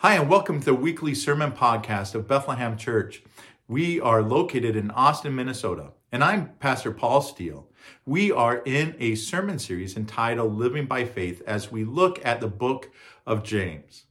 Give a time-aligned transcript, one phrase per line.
[0.00, 3.22] Hi, and welcome to the weekly sermon podcast of Bethlehem Church.
[3.66, 7.66] We are located in Austin, Minnesota, and I'm Pastor Paul Steele.
[8.04, 12.46] We are in a sermon series entitled Living by Faith as we look at the
[12.46, 12.90] book
[13.26, 14.04] of James.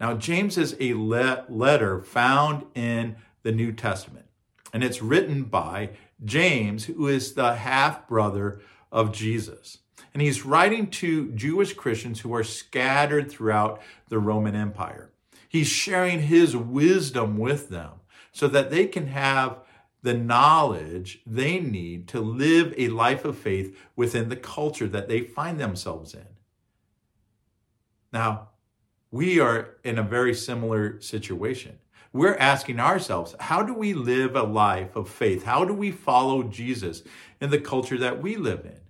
[0.00, 4.26] Now, James is a le- letter found in the New Testament,
[4.72, 5.90] and it's written by
[6.24, 9.80] James, who is the half brother of Jesus.
[10.14, 15.10] And he's writing to Jewish Christians who are scattered throughout the Roman Empire.
[15.48, 17.92] He's sharing his wisdom with them
[18.32, 19.58] so that they can have
[20.02, 25.20] the knowledge they need to live a life of faith within the culture that they
[25.20, 26.26] find themselves in.
[28.12, 28.50] Now,
[29.10, 31.78] we are in a very similar situation.
[32.12, 35.44] We're asking ourselves, how do we live a life of faith?
[35.44, 37.02] How do we follow Jesus
[37.40, 38.80] in the culture that we live in,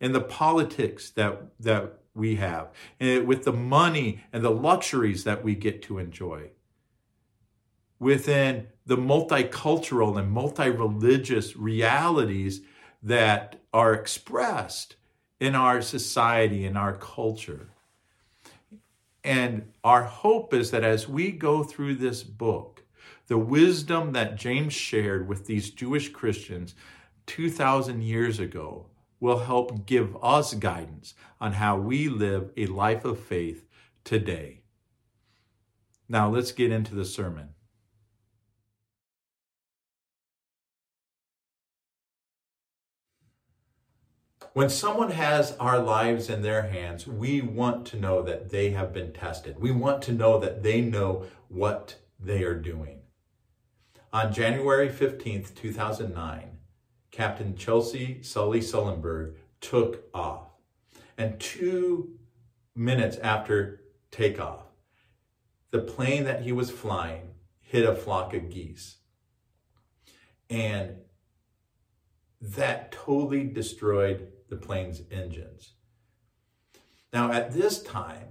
[0.00, 5.54] in the politics that, that we have, with the money and the luxuries that we
[5.54, 6.50] get to enjoy,
[7.98, 12.60] within the multicultural and multi religious realities
[13.02, 14.96] that are expressed
[15.40, 17.68] in our society, in our culture.
[19.24, 22.82] And our hope is that as we go through this book,
[23.28, 26.74] the wisdom that James shared with these Jewish Christians
[27.26, 28.86] 2,000 years ago
[29.22, 33.64] will help give us guidance on how we live a life of faith
[34.02, 34.62] today.
[36.08, 37.50] Now, let's get into the sermon.
[44.54, 48.92] When someone has our lives in their hands, we want to know that they have
[48.92, 49.60] been tested.
[49.60, 53.02] We want to know that they know what they are doing.
[54.12, 56.51] On January 15th, 2009,
[57.12, 60.48] Captain Chesley Sully Sullenberg took off.
[61.16, 62.18] And two
[62.74, 64.64] minutes after takeoff,
[65.70, 67.28] the plane that he was flying
[67.60, 68.96] hit a flock of geese.
[70.50, 70.96] And
[72.40, 75.74] that totally destroyed the plane's engines.
[77.12, 78.28] Now, at this time,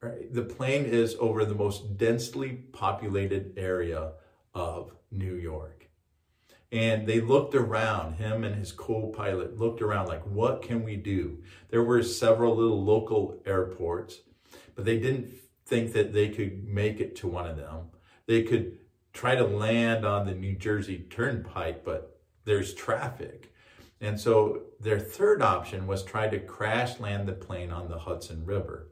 [0.00, 4.12] right, the plane is over the most densely populated area
[4.54, 5.75] of New York.
[6.76, 10.94] And they looked around, him and his co pilot looked around like, what can we
[10.96, 11.42] do?
[11.70, 14.20] There were several little local airports,
[14.74, 15.32] but they didn't
[15.64, 17.86] think that they could make it to one of them.
[18.26, 18.76] They could
[19.14, 23.54] try to land on the New Jersey Turnpike, but there's traffic.
[24.02, 28.44] And so their third option was try to crash land the plane on the Hudson
[28.44, 28.88] River.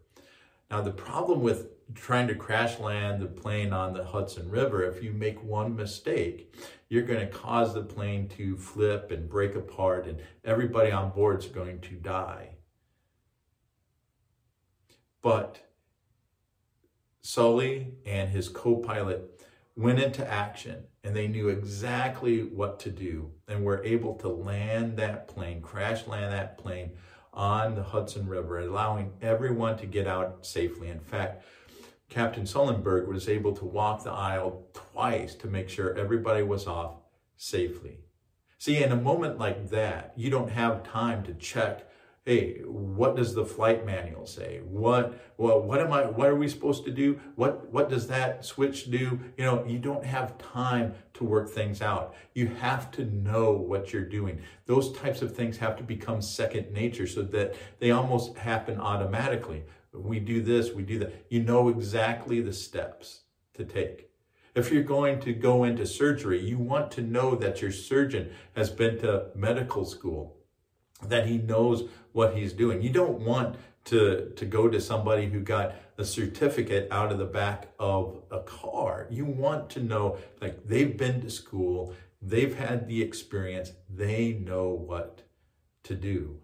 [0.71, 5.03] Now, the problem with trying to crash land the plane on the Hudson River, if
[5.03, 6.55] you make one mistake,
[6.89, 11.41] you're going to cause the plane to flip and break apart, and everybody on board
[11.41, 12.51] is going to die.
[15.23, 15.61] But
[17.23, 19.43] Sully and his co pilot
[19.77, 24.97] went into action and they knew exactly what to do and were able to land
[24.97, 26.93] that plane, crash land that plane
[27.33, 30.89] on the Hudson River, allowing everyone to get out safely.
[30.89, 31.45] In fact,
[32.15, 36.95] Captain Sullenberg was able to walk the aisle twice to make sure everybody was off
[37.37, 37.99] safely.
[38.57, 41.91] See, in a moment like that, you don't have time to check
[42.25, 44.61] hey what does the flight manual say?
[44.65, 47.21] What well what am i what are we supposed to do?
[47.35, 49.21] What what does that switch do?
[49.37, 52.15] You know you don't have time to work things out.
[52.33, 54.41] You have to know what you're doing.
[54.67, 59.65] Those types of things have to become second nature so that they almost happen automatically
[59.95, 63.21] we do this we do that you know exactly the steps
[63.55, 64.11] to take
[64.55, 68.71] if you're going to go into surgery, you want to know that your surgeon has
[68.71, 70.37] been to medical school
[71.09, 72.81] that he knows what he's doing.
[72.81, 73.57] You don't want
[73.87, 78.41] to, to go to somebody who got a certificate out of the back of a
[78.41, 79.07] car.
[79.11, 84.69] You want to know, like, they've been to school, they've had the experience, they know
[84.69, 85.23] what
[85.83, 86.39] to do.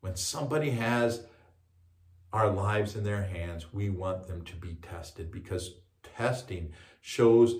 [0.00, 1.22] When somebody has
[2.32, 7.56] our lives in their hands, we want them to be tested because testing shows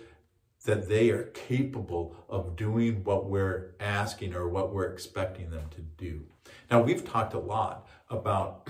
[0.64, 5.80] that they are capable of doing what we're asking or what we're expecting them to
[5.80, 6.22] do.
[6.70, 8.68] Now, we've talked a lot about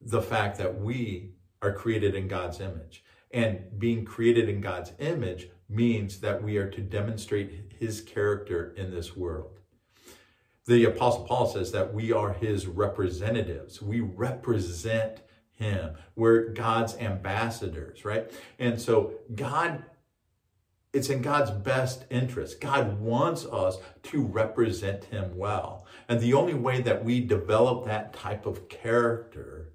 [0.00, 3.04] the fact that we are created in God's image.
[3.30, 8.90] And being created in God's image means that we are to demonstrate his character in
[8.90, 9.59] this world.
[10.66, 13.80] The Apostle Paul says that we are his representatives.
[13.82, 15.22] We represent
[15.52, 15.94] him.
[16.16, 18.30] We're God's ambassadors, right?
[18.58, 19.84] And so God
[20.92, 22.60] it's in God's best interest.
[22.60, 25.86] God wants us to represent Him well.
[26.08, 29.72] And the only way that we develop that type of character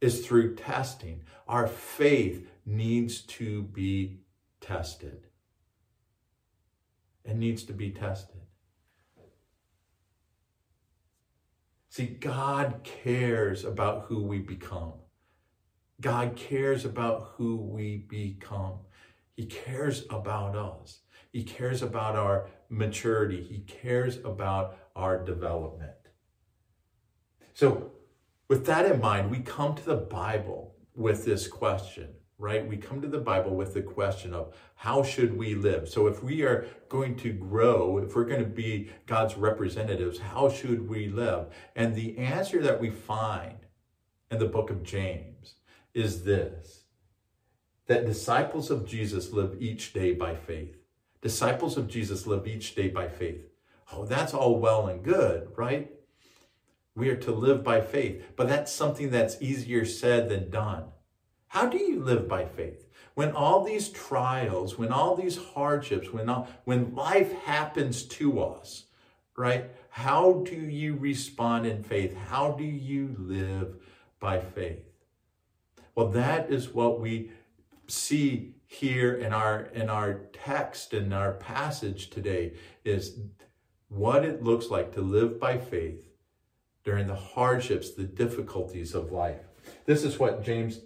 [0.00, 1.22] is through testing.
[1.46, 4.20] Our faith needs to be
[4.60, 5.26] tested.
[7.24, 8.40] It needs to be tested.
[11.90, 14.92] See, God cares about who we become.
[16.00, 18.74] God cares about who we become.
[19.36, 21.00] He cares about us.
[21.32, 23.42] He cares about our maturity.
[23.42, 25.90] He cares about our development.
[27.54, 27.90] So,
[28.46, 32.10] with that in mind, we come to the Bible with this question,
[32.40, 32.66] right?
[32.66, 35.88] We come to the Bible with the question of how should we live?
[35.88, 40.48] So, if we are going to grow, if we're going to be God's representatives, how
[40.48, 41.48] should we live?
[41.76, 43.58] And the answer that we find
[44.30, 45.54] in the book of James
[45.92, 46.84] is this
[47.86, 50.76] that disciples of Jesus live each day by faith.
[51.22, 53.44] Disciples of Jesus live each day by faith.
[53.92, 55.90] Oh, that's all well and good, right?
[56.94, 60.84] We are to live by faith, but that's something that's easier said than done.
[61.50, 62.86] How do you live by faith?
[63.14, 68.84] When all these trials, when all these hardships, when all, when life happens to us,
[69.36, 69.68] right?
[69.88, 72.16] How do you respond in faith?
[72.16, 73.74] How do you live
[74.20, 74.84] by faith?
[75.96, 77.32] Well, that is what we
[77.88, 82.52] see here in our in our text in our passage today
[82.84, 83.18] is
[83.88, 86.06] what it looks like to live by faith
[86.84, 89.40] during the hardships, the difficulties of life.
[89.86, 90.78] This is what James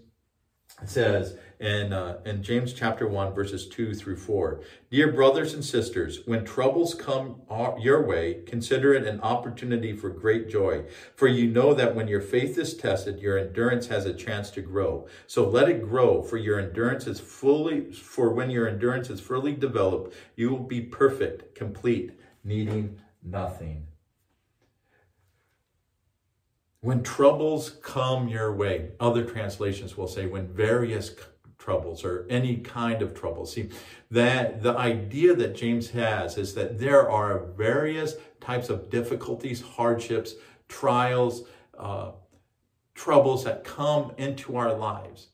[0.89, 4.61] says in, uh, in James chapter 1, verses 2 through 4.
[4.91, 7.43] Dear brothers and sisters, when troubles come
[7.79, 10.85] your way, consider it an opportunity for great joy.
[11.15, 14.61] For you know that when your faith is tested, your endurance has a chance to
[14.61, 15.07] grow.
[15.27, 19.55] So let it grow, for your endurance is fully, for when your endurance is fully
[19.55, 23.87] developed, you will be perfect, complete, needing nothing.
[26.85, 31.13] When troubles come your way, other translations will say when various
[31.57, 33.47] troubles or any kind of trouble.
[33.47, 33.71] See,
[34.11, 40.35] that the idea that James has is that there are various types of difficulties, hardships,
[40.69, 41.45] trials,
[41.79, 42.11] uh,
[42.95, 45.29] troubles that come into our lives.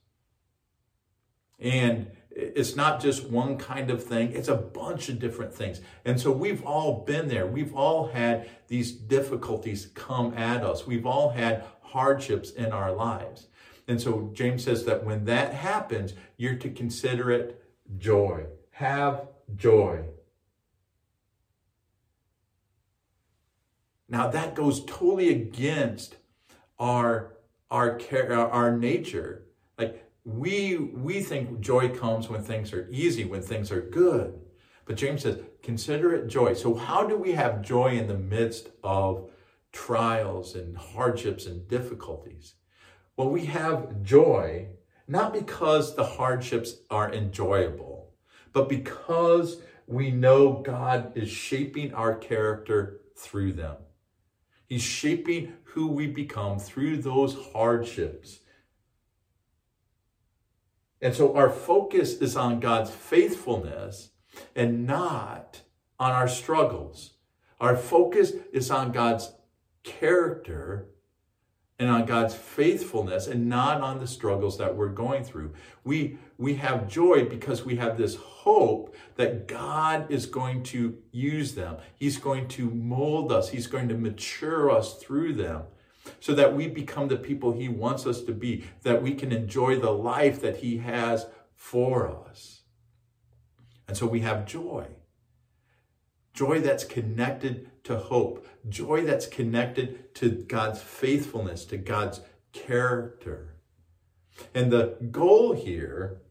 [1.59, 5.81] And it's not just one kind of thing, it's a bunch of different things.
[6.05, 7.47] And so we've all been there.
[7.47, 10.87] We've all had these difficulties come at us.
[10.87, 13.49] We've all had hardships in our lives.
[13.89, 17.65] And so James says that when that happens, you're to consider it
[17.99, 18.47] joy.
[18.71, 20.05] Have joy.
[24.09, 26.17] Now that goes totally against
[26.79, 27.37] our
[27.71, 29.45] our care, our nature.
[29.79, 34.39] Like we we think joy comes when things are easy, when things are good.
[34.85, 36.55] But James says, consider it joy.
[36.55, 39.31] So how do we have joy in the midst of
[39.73, 42.55] trials and hardships and difficulties?
[43.17, 44.69] Well, we have joy
[45.07, 48.15] not because the hardships are enjoyable,
[48.53, 53.77] but because we know God is shaping our character through them.
[54.67, 58.39] He's shaping who we become through those hardships.
[61.03, 64.11] And so our focus is on God's faithfulness
[64.55, 65.63] and not
[65.99, 67.15] on our struggles.
[67.61, 69.33] Our focus is on God's
[69.83, 70.89] character
[71.79, 75.55] and on God's faithfulness and not on the struggles that we're going through.
[75.85, 81.55] We, we have joy because we have this hope that God is going to use
[81.55, 81.79] them.
[81.97, 83.49] He's going to mold us.
[83.49, 85.63] He's going to mature us through them
[86.19, 89.79] so that we become the people He wants us to be, that we can enjoy
[89.79, 92.63] the life that He has for us.
[93.87, 94.87] And so we have joy.
[96.33, 98.47] Joy that's connected to hope.
[98.69, 102.21] Joy that's connected to God's faithfulness, to God's
[102.53, 103.57] character.
[104.55, 106.23] And the goal here,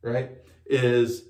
[0.00, 0.30] right,
[0.64, 1.24] is,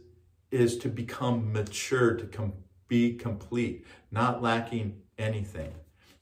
[0.50, 2.52] is to become mature, to com-
[2.86, 5.72] be complete, not lacking anything.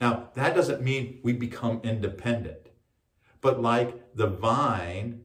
[0.00, 2.68] Now, that doesn't mean we become independent.
[3.40, 5.22] But like the vine,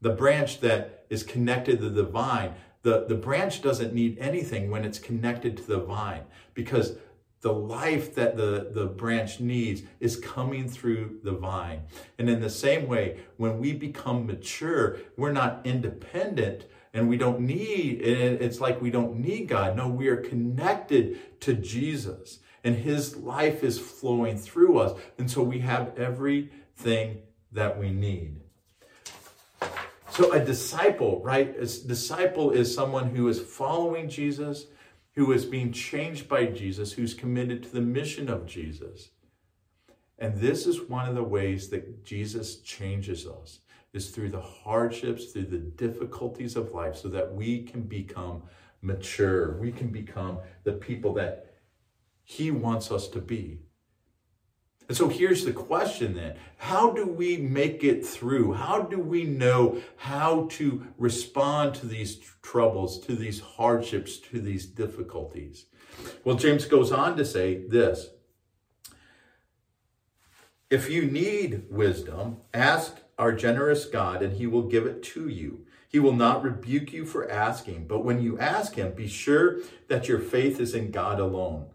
[0.00, 4.84] the branch that is connected to the vine, the, the branch doesn't need anything when
[4.84, 6.24] it's connected to the vine
[6.54, 6.96] because
[7.40, 11.82] the life that the, the branch needs is coming through the vine.
[12.18, 17.40] And in the same way, when we become mature, we're not independent and we don't
[17.40, 19.76] need, it's like we don't need God.
[19.76, 24.98] No, we are connected to Jesus and his life is flowing through us.
[25.18, 27.18] And so we have everything
[27.50, 28.40] that we need.
[30.10, 31.56] So a disciple, right?
[31.56, 34.66] A disciple is someone who is following Jesus,
[35.14, 39.10] who is being changed by Jesus, who's committed to the mission of Jesus.
[40.18, 43.60] And this is one of the ways that Jesus changes us.
[43.92, 48.42] is through the hardships, through the difficulties of life, so that we can become
[48.80, 49.58] mature.
[49.58, 51.51] We can become the people that
[52.32, 53.58] He wants us to be.
[54.88, 58.54] And so here's the question then How do we make it through?
[58.54, 64.64] How do we know how to respond to these troubles, to these hardships, to these
[64.64, 65.66] difficulties?
[66.24, 68.08] Well, James goes on to say this
[70.70, 75.66] If you need wisdom, ask our generous God, and he will give it to you.
[75.86, 79.58] He will not rebuke you for asking, but when you ask him, be sure
[79.88, 81.66] that your faith is in God alone.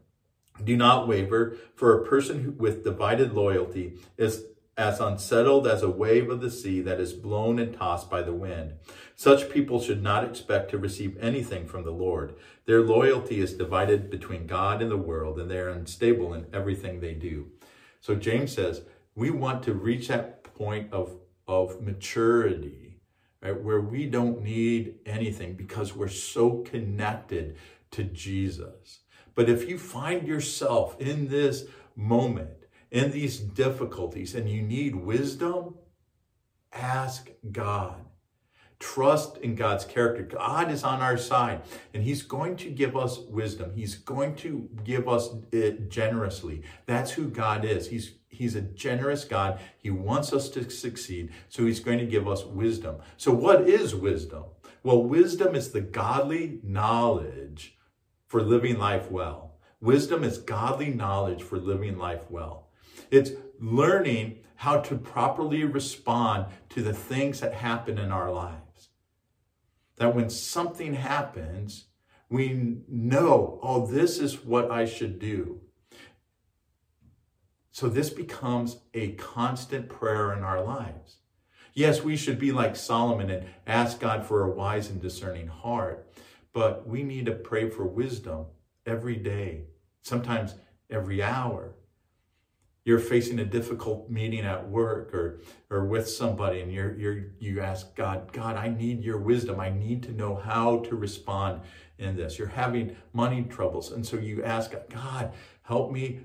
[0.63, 4.45] Do not waver, for a person with divided loyalty is
[4.77, 8.33] as unsettled as a wave of the sea that is blown and tossed by the
[8.33, 8.73] wind.
[9.15, 12.35] Such people should not expect to receive anything from the Lord.
[12.65, 16.99] Their loyalty is divided between God and the world, and they are unstable in everything
[16.99, 17.47] they do.
[18.01, 18.83] So James says,
[19.15, 21.15] we want to reach that point of,
[21.47, 22.99] of maturity,
[23.41, 27.57] right, where we don't need anything because we're so connected
[27.91, 28.99] to Jesus.
[29.37, 31.65] But if you find yourself in this
[31.95, 35.75] moment, in these difficulties, and you need wisdom,
[36.73, 38.03] ask God.
[38.79, 40.23] Trust in God's character.
[40.23, 41.61] God is on our side
[41.93, 43.73] and He's going to give us wisdom.
[43.75, 46.63] He's going to give us it generously.
[46.87, 47.89] That's who God is.
[47.89, 49.59] He's He's a generous God.
[49.77, 51.31] He wants us to succeed.
[51.47, 52.97] So He's going to give us wisdom.
[53.17, 54.45] So, what is wisdom?
[54.83, 57.76] Well, wisdom is the godly knowledge
[58.27, 59.55] for living life well.
[59.79, 62.67] Wisdom is godly knowledge for living life well.
[63.09, 68.89] It's learning how to properly respond to the things that happen in our lives.
[69.97, 71.85] That when something happens,
[72.29, 75.61] we know, oh, this is what I should do.
[77.71, 81.17] So this becomes a constant prayer in our lives.
[81.75, 86.11] Yes, we should be like Solomon and ask God for a wise and discerning heart,
[86.57, 88.47] but we need to pray for wisdom
[88.87, 89.65] every day,
[90.01, 90.55] sometimes
[90.89, 91.75] every hour.
[92.83, 97.61] You're facing a difficult meeting at work or or with somebody and you're you're you
[97.61, 99.59] ask God, God, I need your wisdom.
[99.59, 101.61] I need to know how to respond
[101.99, 102.39] in this.
[102.39, 106.21] You're having money troubles and so you ask God, help me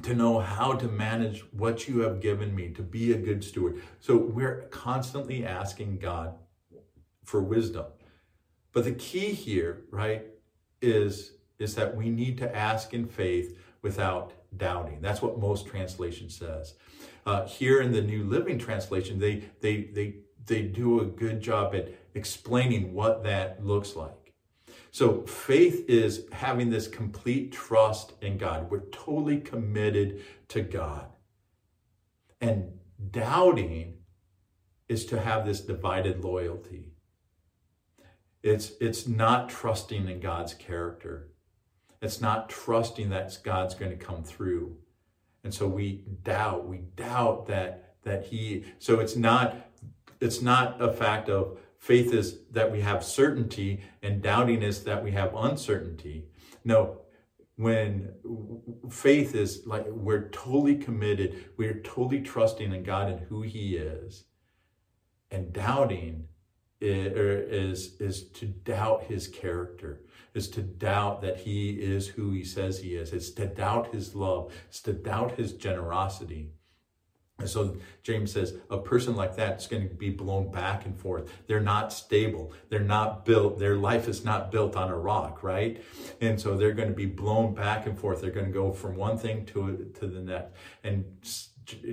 [0.00, 3.82] to know how to manage what you have given me to be a good steward.
[4.00, 6.32] So we're constantly asking God
[7.24, 7.84] for wisdom.
[8.72, 10.26] But the key here, right,
[10.80, 15.00] is is that we need to ask in faith without doubting.
[15.00, 16.74] That's what most translation says.
[17.24, 21.74] Uh, here in the New Living Translation, they they they they do a good job
[21.74, 24.34] at explaining what that looks like.
[24.90, 28.70] So faith is having this complete trust in God.
[28.70, 31.06] We're totally committed to God.
[32.40, 32.78] And
[33.10, 33.94] doubting
[34.88, 36.91] is to have this divided loyalty.
[38.42, 41.28] It's it's not trusting in God's character.
[42.00, 44.76] It's not trusting that God's going to come through.
[45.44, 49.70] And so we doubt, we doubt that that he so it's not
[50.20, 55.02] it's not a fact of faith is that we have certainty and doubting is that
[55.02, 56.26] we have uncertainty.
[56.64, 56.98] No,
[57.56, 58.12] when
[58.90, 64.24] faith is like we're totally committed, we're totally trusting in God and who he is.
[65.30, 66.28] And doubting
[66.82, 70.00] is, is to doubt his character,
[70.34, 73.12] is to doubt that he is who he says he is.
[73.12, 74.52] It's to doubt his love.
[74.68, 76.50] It's to doubt his generosity.
[77.38, 80.96] And so James says a person like that is going to be blown back and
[80.96, 81.28] forth.
[81.48, 82.52] They're not stable.
[82.68, 83.58] They're not built.
[83.58, 85.82] Their life is not built on a rock, right?
[86.20, 88.20] And so they're going to be blown back and forth.
[88.20, 90.52] They're going to go from one thing to, to the next.
[90.84, 91.04] And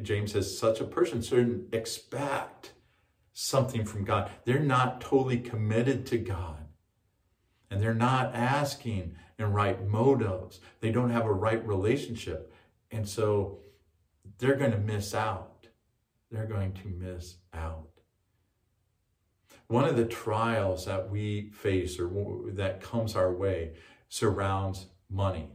[0.03, 2.74] James says such a person shouldn't expect
[3.39, 4.29] something from God.
[4.43, 6.67] They're not totally committed to God.
[7.72, 10.60] And they're not asking in right motives.
[10.81, 12.53] They don't have a right relationship.
[12.91, 13.60] And so
[14.39, 15.67] they're going to miss out.
[16.29, 17.88] They're going to miss out.
[19.67, 22.10] One of the trials that we face or
[22.53, 23.74] that comes our way
[24.10, 25.50] surrounds money.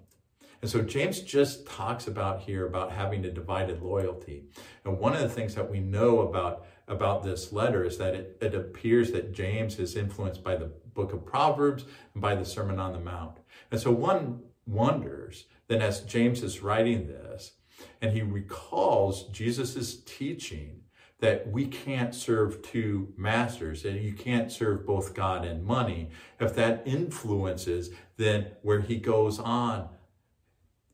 [0.62, 4.44] And so James just talks about here about having a divided loyalty.
[4.86, 8.38] And one of the things that we know about about this letter is that it,
[8.40, 12.78] it appears that James is influenced by the book of Proverbs and by the Sermon
[12.78, 13.38] on the Mount.
[13.70, 17.52] And so one wonders then as James is writing this,
[18.00, 20.82] and he recalls Jesus' teaching
[21.20, 26.10] that we can't serve two masters and you can't serve both God and money.
[26.38, 29.88] If that influences then where he goes on,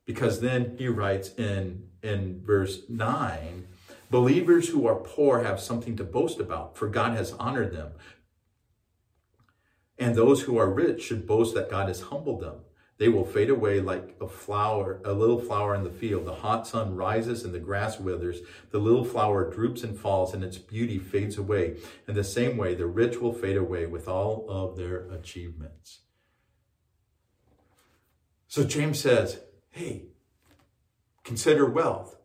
[0.06, 3.66] because then he writes in, in verse 9,
[4.10, 7.92] Believers who are poor have something to boast about, for God has honored them.
[9.98, 12.56] And those who are rich should boast that God has humbled them.
[12.98, 16.26] They will fade away like a flower, a little flower in the field.
[16.26, 18.40] The hot sun rises and the grass withers.
[18.72, 21.78] The little flower droops and falls, and its beauty fades away.
[22.06, 26.00] In the same way, the rich will fade away with all of their achievements.
[28.48, 29.40] So James says,
[29.70, 30.08] hey,
[31.24, 32.16] consider wealth.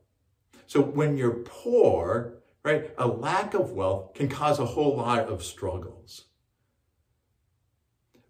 [0.68, 5.44] So when you're poor, right, a lack of wealth can cause a whole lot of
[5.44, 6.26] struggles.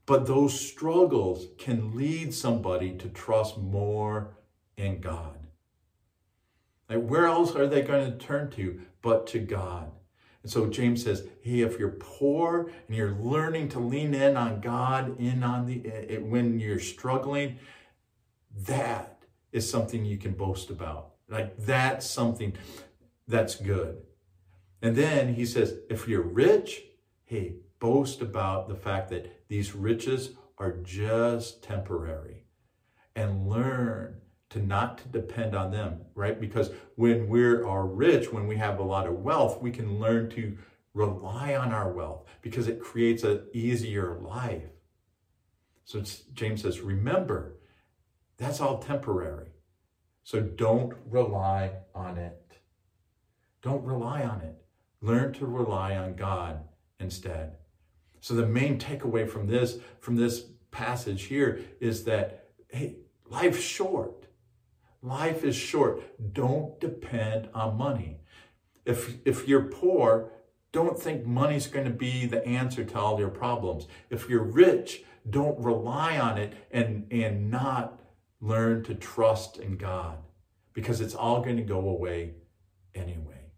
[0.05, 4.37] But those struggles can lead somebody to trust more
[4.77, 5.47] in God.
[6.89, 9.91] Like where else are they going to turn to but to God?
[10.43, 14.61] And so James says, hey, if you're poor and you're learning to lean in on
[14.61, 17.57] God, in on the it, when you're struggling,
[18.55, 21.14] that is something you can boast about.
[21.29, 22.53] Like that's something
[23.27, 24.03] that's good.
[24.81, 26.83] And then he says, if you're rich,
[27.23, 32.43] hey, boast about the fact that these riches are just temporary
[33.15, 36.39] and learn to not to depend on them, right?
[36.39, 40.29] Because when we are rich, when we have a lot of wealth, we can learn
[40.31, 40.57] to
[40.93, 44.69] rely on our wealth because it creates an easier life.
[45.83, 46.03] So
[46.33, 47.57] James says, remember,
[48.37, 49.54] that's all temporary.
[50.25, 52.57] So don't rely on it.
[53.61, 54.59] Don't rely on it.
[54.99, 56.63] Learn to rely on God
[56.99, 57.57] instead.
[58.21, 62.95] So the main takeaway from this from this passage here is that hey,
[63.29, 64.25] life's short.
[65.03, 66.01] Life is short.
[66.33, 68.21] Don't depend on money.
[68.83, 70.31] If if you're poor,
[70.71, 73.85] don't think money's going to be the answer to all your problems.
[74.09, 77.99] If you're rich, don't rely on it and and not
[78.41, 80.17] learn to trust in God
[80.73, 82.33] because it's all going to go away
[82.93, 83.51] anyway.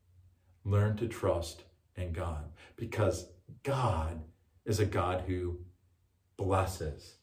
[0.64, 1.64] Learn to trust
[1.96, 3.28] in God because
[3.64, 4.22] God
[4.66, 5.60] is a God who
[6.38, 7.16] blesses.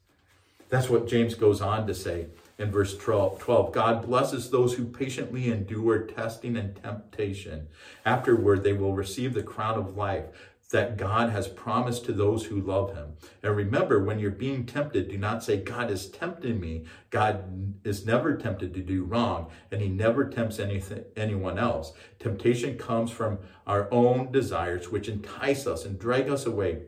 [0.68, 2.26] That's what James goes on to say
[2.58, 3.72] in verse 12, 12.
[3.72, 7.68] God blesses those who patiently endure testing and temptation.
[8.04, 10.24] Afterward, they will receive the crown of life
[10.70, 13.14] that God has promised to those who love him.
[13.42, 16.84] And remember, when you're being tempted, do not say, God is tempting me.
[17.10, 21.92] God is never tempted to do wrong, and he never tempts anything, anyone else.
[22.18, 26.82] Temptation comes from our own desires, which entice us and drag us away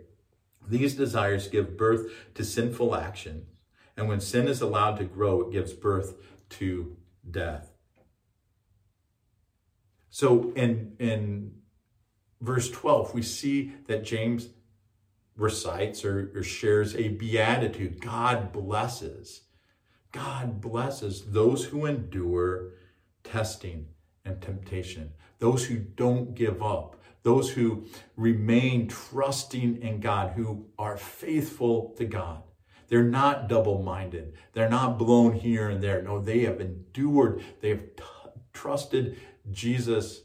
[0.69, 3.47] these desires give birth to sinful action.
[3.97, 6.15] And when sin is allowed to grow, it gives birth
[6.51, 6.97] to
[7.29, 7.71] death.
[10.11, 11.53] So in, in
[12.47, 14.49] verse 12, we see that James
[15.37, 18.01] recites or, or shares a beatitude.
[18.01, 19.43] God blesses.
[20.13, 22.71] God blesses those who endure
[23.23, 23.89] testing
[24.25, 30.97] and temptation, those who don't give up, those who remain trusting in God, who are
[30.97, 32.43] faithful to God.
[32.89, 34.35] They're not double minded.
[34.53, 36.01] They're not blown here and there.
[36.03, 37.43] No, they have endured.
[37.61, 38.05] They have t-
[38.53, 39.19] trusted
[39.51, 40.23] Jesus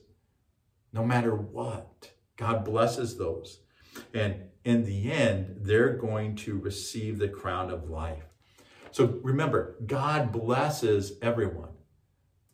[0.93, 2.11] no matter what.
[2.41, 3.60] God blesses those.
[4.15, 8.23] And in the end, they're going to receive the crown of life.
[8.89, 11.69] So remember, God blesses everyone.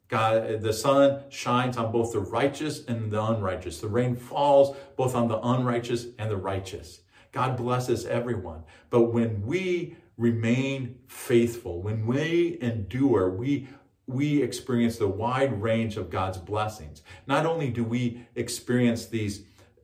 [0.09, 3.79] God, the sun shines on both the righteous and the unrighteous.
[3.79, 6.99] The rain falls both on the unrighteous and the righteous.
[7.31, 8.63] God blesses everyone.
[8.89, 13.69] But when we remain faithful, when we endure, we
[14.05, 17.01] we experience the wide range of God's blessings.
[17.25, 19.43] Not only do we experience these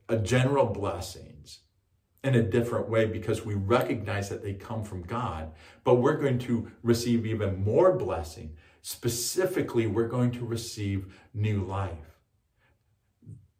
[0.10, 1.60] uh, general blessings
[2.24, 5.52] in a different way because we recognize that they come from God,
[5.84, 12.20] but we're going to receive even more blessing Specifically, we're going to receive new life.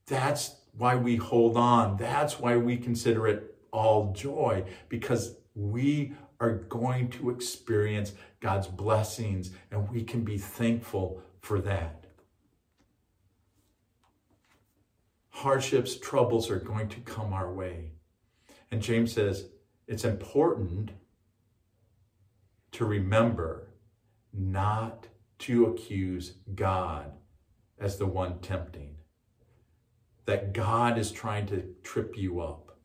[0.06, 1.96] That's why we hold on.
[1.96, 9.52] That's why we consider it all joy, because we are going to experience God's blessings
[9.72, 12.03] and we can be thankful for that.
[15.34, 17.94] Hardships, troubles are going to come our way.
[18.72, 19.50] And James says
[19.88, 20.92] it's important
[22.74, 23.74] to remember
[24.32, 25.08] not
[25.40, 27.14] to accuse God
[27.80, 28.96] as the one tempting.
[30.26, 32.78] That God is trying to trip you up.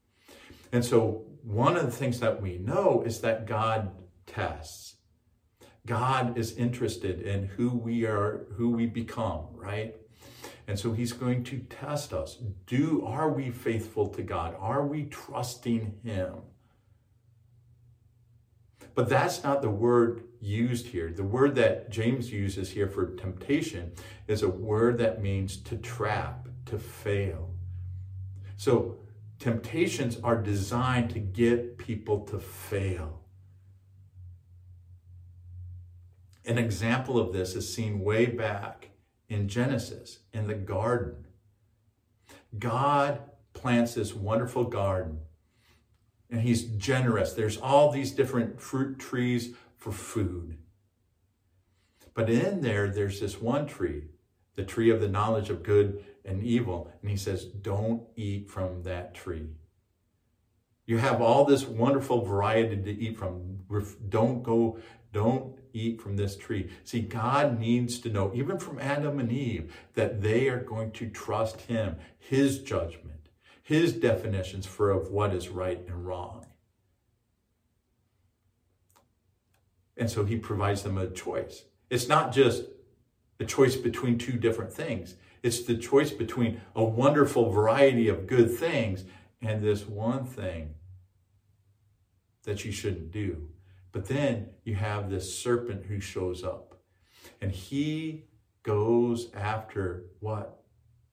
[0.72, 3.90] And so, one of the things that we know is that God
[4.26, 4.96] tests.
[5.86, 9.94] God is interested in who we are, who we become, right?
[10.68, 12.36] And so he's going to test us.
[12.66, 14.54] Do are we faithful to God?
[14.60, 16.34] Are we trusting him?
[18.94, 21.10] But that's not the word used here.
[21.10, 23.92] The word that James uses here for temptation
[24.26, 27.54] is a word that means to trap, to fail.
[28.58, 28.98] So,
[29.38, 33.20] temptations are designed to get people to fail.
[36.44, 38.88] An example of this is seen way back
[39.28, 41.26] in Genesis, in the garden.
[42.58, 43.20] God
[43.52, 45.20] plants this wonderful garden
[46.30, 47.32] and he's generous.
[47.32, 50.58] There's all these different fruit trees for food.
[52.14, 54.04] But in there, there's this one tree,
[54.56, 56.92] the tree of the knowledge of good and evil.
[57.00, 59.48] And he says, Don't eat from that tree.
[60.84, 63.58] You have all this wonderful variety to eat from.
[64.08, 64.78] Don't go,
[65.12, 66.70] don't eat from this tree.
[66.84, 71.08] See, God needs to know, even from Adam and Eve, that they are going to
[71.08, 73.28] trust Him, His judgment,
[73.62, 76.46] His definitions for of what is right and wrong.
[79.96, 81.64] And so He provides them a choice.
[81.90, 82.64] It's not just
[83.40, 85.14] a choice between two different things.
[85.42, 89.04] It's the choice between a wonderful variety of good things
[89.40, 90.74] and this one thing
[92.44, 93.48] that you shouldn't do.
[93.92, 96.68] But then you have this serpent who shows up
[97.40, 98.24] and he
[98.62, 100.62] goes after what?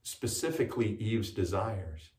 [0.04, 2.10] Specifically, Eve's desires.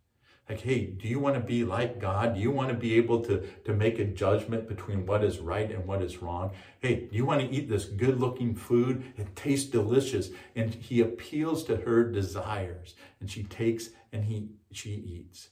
[0.49, 2.35] Like, hey, do you want to be like God?
[2.35, 5.69] Do you want to be able to, to make a judgment between what is right
[5.71, 6.53] and what is wrong?
[6.79, 9.13] Hey, do you want to eat this good looking food?
[9.17, 10.31] It tastes delicious.
[10.55, 12.95] And he appeals to her desires.
[13.21, 15.49] And she takes and he she eats.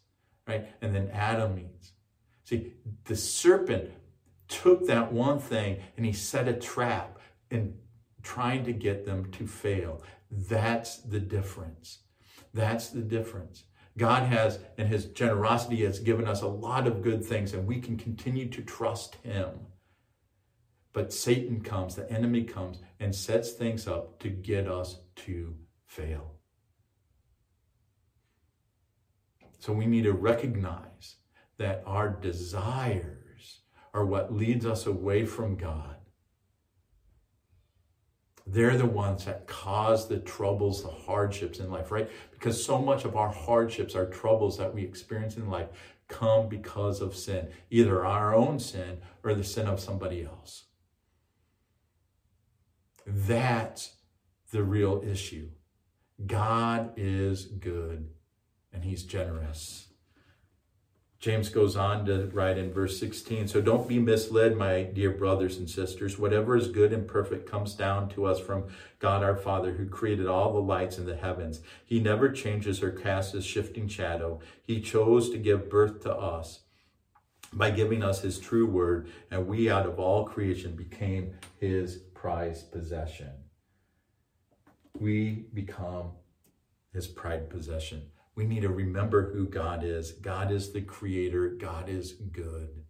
[0.46, 0.68] Right?
[0.80, 1.92] And then Adam eats.
[2.44, 3.90] See, the serpent
[4.48, 7.18] took that one thing and he set a trap
[7.50, 7.74] in
[8.22, 10.02] trying to get them to fail.
[10.30, 12.00] That's the difference.
[12.52, 13.64] That's the difference.
[13.96, 17.80] God has, in his generosity, has given us a lot of good things, and we
[17.80, 19.50] can continue to trust him.
[20.92, 25.54] But Satan comes, the enemy comes, and sets things up to get us to
[25.86, 26.32] fail.
[29.58, 31.16] So we need to recognize
[31.58, 33.23] that our desires
[33.94, 35.94] are what leads us away from God
[38.46, 42.10] they're the ones that cause the troubles, the hardships in life, right?
[42.30, 45.68] Because so much of our hardships, our troubles that we experience in life
[46.08, 50.64] come because of sin, either our own sin or the sin of somebody else.
[53.06, 53.96] That's
[54.50, 55.48] the real issue.
[56.26, 58.10] God is good
[58.72, 59.88] and he's generous.
[61.24, 65.56] James goes on to write in verse 16 So don't be misled, my dear brothers
[65.56, 66.18] and sisters.
[66.18, 68.64] Whatever is good and perfect comes down to us from
[68.98, 71.62] God our Father, who created all the lights in the heavens.
[71.82, 74.40] He never changes or casts a shifting shadow.
[74.64, 76.60] He chose to give birth to us
[77.54, 82.70] by giving us his true word, and we out of all creation became his prized
[82.70, 83.30] possession.
[85.00, 86.10] We become
[86.92, 88.10] his prized possession.
[88.34, 90.12] We need to remember who God is.
[90.12, 91.48] God is the creator.
[91.48, 92.84] God is good.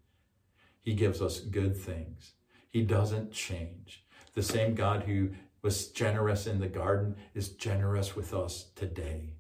[0.81, 2.33] He gives us good things.
[2.71, 4.05] He doesn't change.
[4.35, 5.31] The same God who
[5.63, 9.35] was generous in the garden is generous with us today.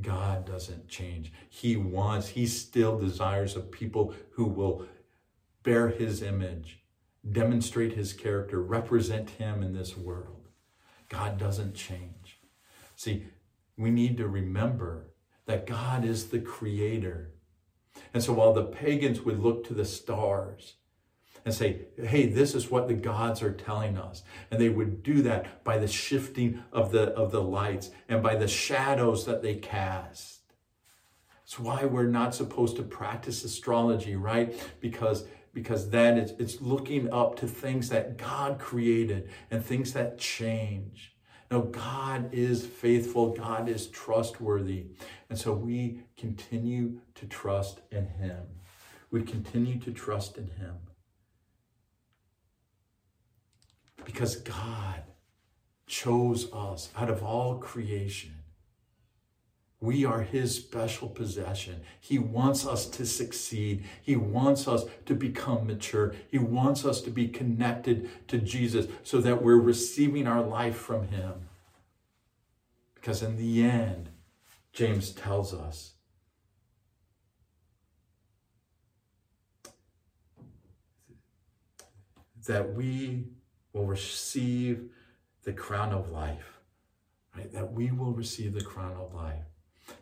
[0.00, 1.32] God doesn't change.
[1.48, 4.86] He wants, he still desires of people who will
[5.62, 6.80] bear his image,
[7.30, 10.48] demonstrate his character, represent him in this world.
[11.08, 12.40] God doesn't change.
[12.94, 13.26] See,
[13.76, 15.08] we need to remember
[15.46, 17.32] that God is the creator.
[18.12, 20.74] And so while the pagans would look to the stars
[21.44, 25.22] and say, hey, this is what the gods are telling us, and they would do
[25.22, 29.54] that by the shifting of the, of the lights and by the shadows that they
[29.54, 30.40] cast.
[31.38, 34.60] That's why we're not supposed to practice astrology, right?
[34.80, 40.18] Because because then it's, it's looking up to things that God created and things that
[40.18, 41.15] change.
[41.50, 43.32] No, God is faithful.
[43.32, 44.86] God is trustworthy.
[45.30, 48.42] And so we continue to trust in Him.
[49.10, 50.74] We continue to trust in Him.
[54.04, 55.02] Because God
[55.86, 58.34] chose us out of all creation
[59.80, 61.82] we are his special possession.
[62.00, 63.84] He wants us to succeed.
[64.00, 66.14] He wants us to become mature.
[66.30, 71.08] He wants us to be connected to Jesus so that we're receiving our life from
[71.08, 71.48] him.
[72.94, 74.08] Because in the end,
[74.72, 75.92] James tells us
[82.46, 83.26] that we
[83.74, 84.88] will receive
[85.44, 86.60] the crown of life,
[87.36, 87.52] right?
[87.52, 89.44] That we will receive the crown of life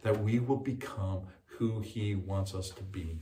[0.03, 3.19] that we will become who He wants us to be.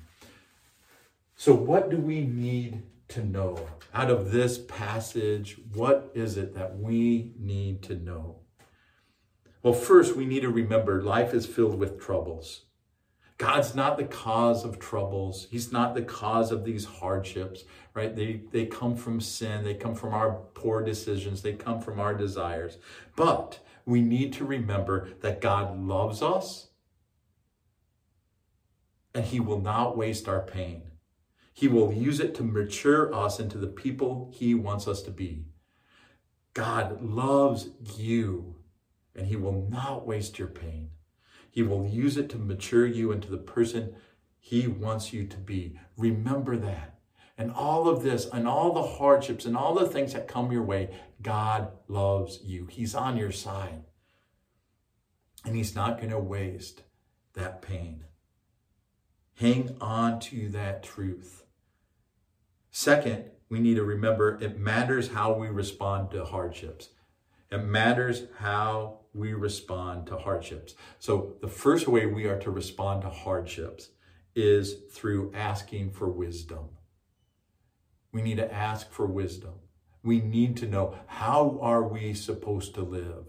[1.37, 5.59] So, what do we need to know out of this passage?
[5.75, 8.37] What is it that we need to know?
[9.63, 12.63] Well, first, we need to remember life is filled with troubles.
[13.39, 15.49] God's not the cause of troubles.
[15.51, 18.15] He's not the cause of these hardships, right?
[18.15, 19.65] They, they come from sin.
[19.65, 21.43] They come from our poor decisions.
[21.43, 22.79] They come from our desires.
[23.17, 26.69] But we need to remember that God loves us
[29.15, 30.83] and He will not waste our pain.
[31.53, 35.45] He will use it to mature us into the people He wants us to be.
[36.55, 38.57] God loves you
[39.15, 40.91] and He will not waste your pain.
[41.51, 43.95] He will use it to mature you into the person
[44.39, 45.79] He wants you to be.
[45.97, 46.92] Remember that.
[47.39, 50.63] And all of this, and all the hardships, and all the things that come your
[50.63, 52.67] way, God loves you.
[52.67, 53.85] He's on your side.
[55.45, 56.83] And He's not going to waste
[57.35, 58.05] that pain.
[59.37, 61.45] Hang on to that truth.
[62.71, 66.91] Second, we need to remember it matters how we respond to hardships.
[67.51, 70.75] It matters how we respond to hardships.
[70.99, 73.91] So, the first way we are to respond to hardships
[74.35, 76.71] is through asking for wisdom.
[78.13, 79.55] We need to ask for wisdom.
[80.03, 83.27] We need to know how are we supposed to live?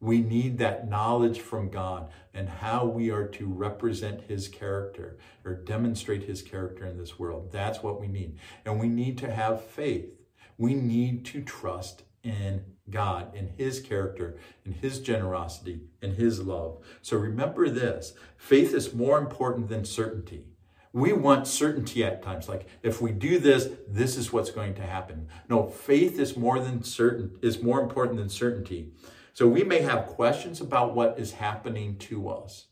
[0.00, 5.54] We need that knowledge from God and how we are to represent his character or
[5.54, 7.50] demonstrate his character in this world.
[7.50, 8.38] That's what we need.
[8.64, 10.10] And we need to have faith.
[10.56, 16.78] We need to trust in God, in his character, in his generosity, in his love.
[17.02, 20.44] So remember this faith is more important than certainty.
[20.92, 24.82] We want certainty at times, like if we do this, this is what's going to
[24.82, 25.28] happen.
[25.48, 28.92] No, faith is more than certain, is more important than certainty.
[29.34, 32.66] So we may have questions about what is happening to us.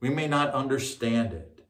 [0.00, 1.66] We may not understand it,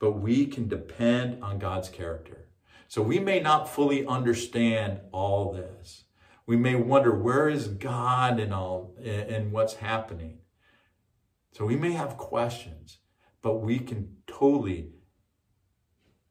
[0.00, 2.48] but we can depend on God's character.
[2.88, 6.04] So we may not fully understand all this.
[6.46, 10.38] We may wonder where is God in all and what's happening.
[11.52, 12.98] So we may have questions,
[13.44, 14.88] but we can totally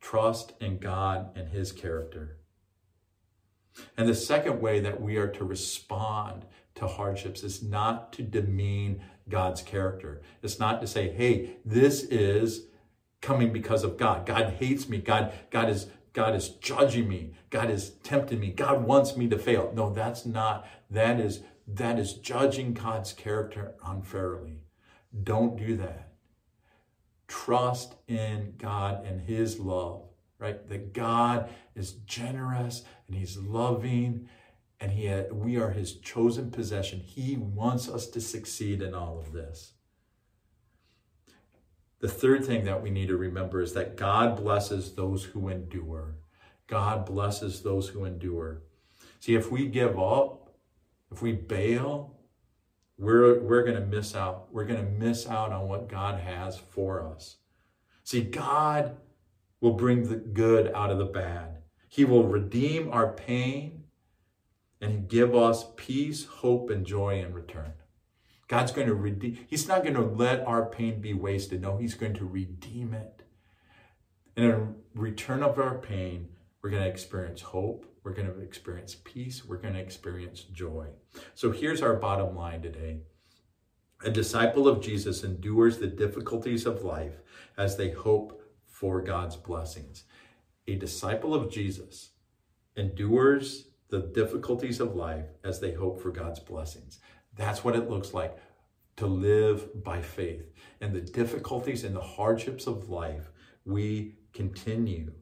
[0.01, 2.39] trust in God and his character.
[3.95, 9.03] And the second way that we are to respond to hardships is not to demean
[9.29, 10.23] God's character.
[10.41, 12.65] It's not to say, hey, this is
[13.21, 14.25] coming because of God.
[14.25, 14.97] God hates me.
[14.97, 17.33] God, God is God is judging me.
[17.49, 18.51] God is tempting me.
[18.51, 19.71] God wants me to fail.
[19.75, 20.67] No, that's not.
[20.89, 24.61] That is that is judging God's character unfairly.
[25.23, 26.12] Don't do that.
[27.27, 30.03] Trust in God and his love,
[30.39, 30.67] right?
[30.69, 34.29] That God is generous and he's loving
[34.79, 36.99] and he we are his chosen possession.
[36.99, 39.73] He wants us to succeed in all of this.
[41.99, 46.17] The third thing that we need to remember is that God blesses those who endure.
[46.67, 48.63] God blesses those who endure.
[49.21, 50.49] See, if we give up,
[51.13, 52.12] if we bail,
[52.97, 54.47] we're, we're going to miss out.
[54.51, 57.37] We're going to miss out on what God has for us.
[58.03, 58.97] See, God
[59.61, 61.57] will bring the good out of the bad.
[61.87, 63.83] He will redeem our pain
[64.81, 67.73] and give us peace, hope, and joy in return.
[68.47, 69.37] God's going to redeem.
[69.47, 71.61] He's not going to let our pain be wasted.
[71.61, 73.23] No, He's going to redeem it.
[74.35, 76.29] And in return of our pain,
[76.61, 77.85] we're going to experience hope.
[78.03, 79.45] We're going to experience peace.
[79.45, 80.87] We're going to experience joy.
[81.35, 82.99] So here's our bottom line today.
[84.03, 87.21] A disciple of Jesus endures the difficulties of life
[87.57, 90.03] as they hope for God's blessings.
[90.67, 92.09] A disciple of Jesus
[92.75, 96.99] endures the difficulties of life as they hope for God's blessings.
[97.37, 98.37] That's what it looks like
[98.97, 100.51] to live by faith.
[100.81, 103.31] And the difficulties and the hardships of life,
[103.65, 105.13] we continue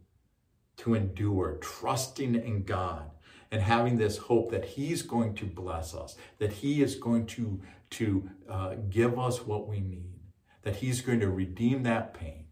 [0.81, 3.11] to endure, trusting in God
[3.51, 7.61] and having this hope that He's going to bless us, that He is going to,
[7.91, 10.19] to uh, give us what we need,
[10.63, 12.45] that He's going to redeem that pain.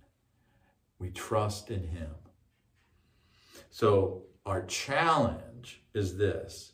[1.00, 2.12] We trust in Him.
[3.72, 6.74] So, our challenge is this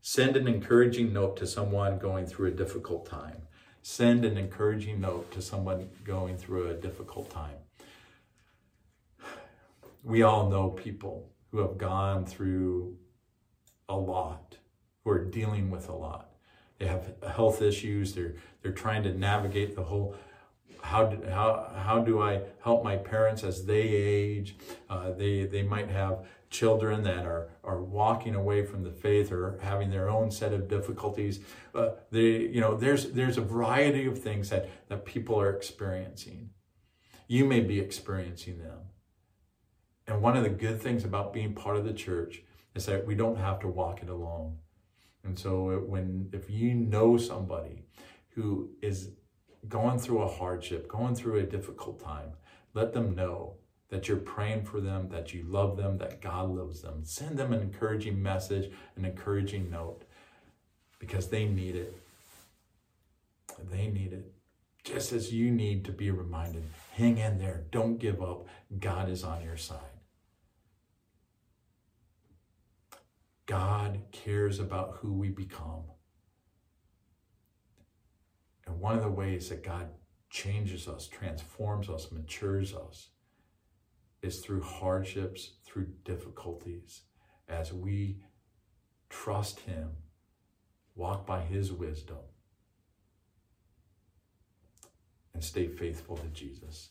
[0.00, 3.42] Send an encouraging note to someone going through a difficult time.
[3.82, 7.56] Send an encouraging note to someone going through a difficult time.
[10.06, 12.96] We all know people who have gone through
[13.88, 14.56] a lot,
[15.02, 16.30] who are dealing with a lot.
[16.78, 18.14] They have health issues.
[18.14, 20.14] They're they're trying to navigate the whole
[20.80, 24.54] how do, how how do I help my parents as they age?
[24.88, 29.58] Uh, they they might have children that are, are walking away from the faith or
[29.60, 31.40] having their own set of difficulties.
[31.74, 36.50] Uh, they, you know, there's, there's a variety of things that, that people are experiencing.
[37.26, 38.78] You may be experiencing them.
[40.06, 42.42] And one of the good things about being part of the church
[42.74, 44.58] is that we don't have to walk it alone.
[45.24, 47.82] And so when if you know somebody
[48.30, 49.10] who is
[49.68, 52.32] going through a hardship, going through a difficult time,
[52.74, 53.54] let them know
[53.88, 57.04] that you're praying for them, that you love them, that God loves them.
[57.04, 60.02] Send them an encouraging message, an encouraging note,
[60.98, 61.96] because they need it.
[63.70, 64.32] They need it.
[64.84, 66.64] Just as you need to be reminded
[66.96, 68.46] hang in there, don't give up.
[68.78, 69.95] God is on your side.
[73.46, 75.84] God cares about who we become.
[78.66, 79.88] And one of the ways that God
[80.30, 83.10] changes us, transforms us, matures us
[84.22, 87.02] is through hardships, through difficulties,
[87.48, 88.18] as we
[89.08, 89.90] trust Him,
[90.96, 92.18] walk by His wisdom,
[95.32, 96.90] and stay faithful to Jesus.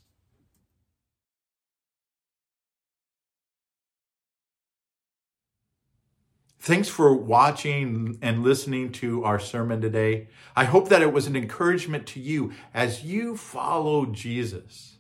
[6.66, 10.30] Thanks for watching and listening to our sermon today.
[10.56, 14.98] I hope that it was an encouragement to you as you follow Jesus.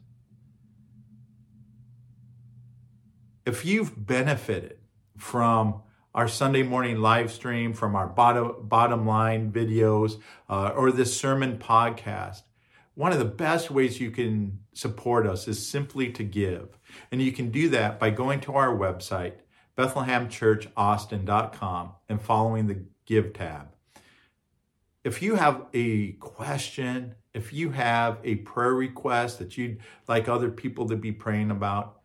[3.47, 4.77] If you've benefited
[5.17, 5.81] from
[6.13, 11.57] our Sunday morning live stream, from our bottom, bottom line videos, uh, or this sermon
[11.57, 12.43] podcast,
[12.93, 16.77] one of the best ways you can support us is simply to give.
[17.11, 19.37] And you can do that by going to our website,
[19.77, 23.69] BethlehemChurchAustin.com, and following the Give tab.
[25.03, 30.49] If you have a question, if you have a prayer request that you'd like other
[30.49, 31.99] people to be praying about,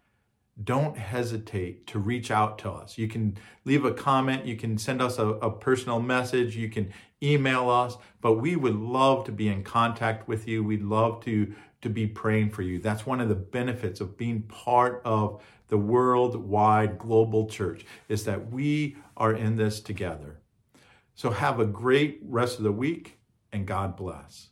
[0.63, 2.99] don't hesitate to reach out to us.
[2.99, 6.93] You can leave a comment, you can send us a, a, personal message, you can
[7.23, 10.63] email us, but we would love to be in contact with you.
[10.63, 12.79] We'd love to, to be praying for you.
[12.79, 18.51] That's one of the benefits of being part of the worldwide global church is that
[18.53, 20.41] we are in this together.
[21.15, 23.19] So have a great rest of the week
[23.53, 24.50] and God bless.